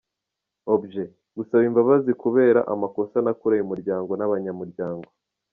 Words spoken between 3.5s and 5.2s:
umuryango n’abanyamuryango